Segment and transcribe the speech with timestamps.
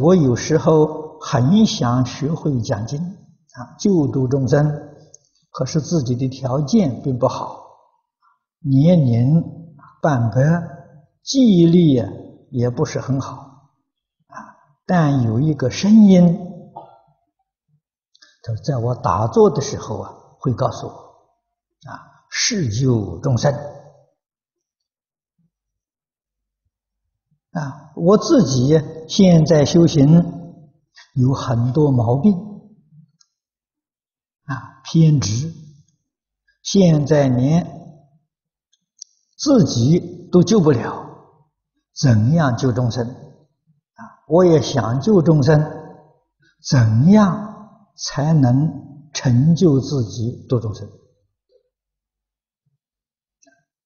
[0.00, 4.90] 我有时候很想学会讲经啊，救度众生，
[5.50, 7.64] 可是自己的条件并不好，
[8.60, 9.42] 年龄
[10.00, 10.36] 半百，
[11.22, 12.02] 记忆力
[12.50, 13.32] 也不是很好
[14.28, 14.54] 啊。
[14.86, 16.38] 但有一个声音，
[18.44, 20.92] 就在我打坐的时候啊，会告诉我
[21.90, 23.52] 啊，是救众生。
[27.50, 30.22] 啊，我自己现在修行
[31.14, 32.32] 有很多毛病，
[34.44, 35.52] 啊，偏执，
[36.62, 37.66] 现在连
[39.36, 41.08] 自己都救不了，
[41.94, 43.08] 怎样救众生？
[43.08, 45.58] 啊，我也想救众生，
[46.68, 50.86] 怎样才能成就自己度众生？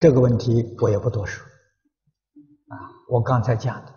[0.01, 1.52] 这个问题我也不多说。
[3.12, 3.93] 我刚才讲的，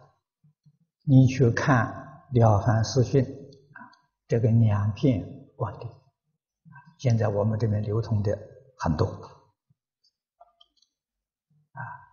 [1.05, 1.87] 你去看
[2.37, 3.79] 《了凡四训》啊，
[4.27, 5.25] 这个两片
[5.55, 5.89] 观点，
[6.97, 8.37] 现在我们这边流通的
[8.77, 9.31] 很多啊，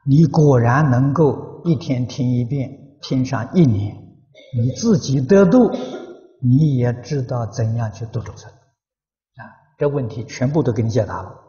[0.06, 2.70] 你果然能够一天听一遍，
[3.02, 3.96] 听上一年，
[4.56, 5.72] 你自己得度，
[6.40, 9.42] 你也知道怎样去度众生啊，
[9.76, 11.41] 这问题全部都给你解答了。